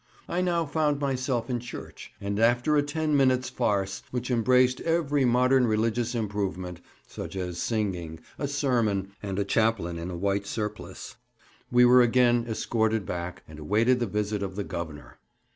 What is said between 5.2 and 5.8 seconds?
modern